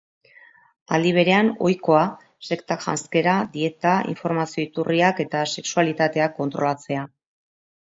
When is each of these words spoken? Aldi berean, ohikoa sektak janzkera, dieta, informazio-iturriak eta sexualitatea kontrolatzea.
Aldi 0.95 1.09
berean, 1.17 1.51
ohikoa 1.67 2.05
sektak 2.47 2.87
janzkera, 2.87 3.37
dieta, 3.59 3.93
informazio-iturriak 4.15 5.23
eta 5.27 5.45
sexualitatea 5.55 6.33
kontrolatzea. 6.41 7.07